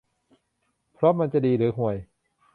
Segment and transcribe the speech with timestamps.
[0.93, 1.95] เพราะมันจะดีจะห่วย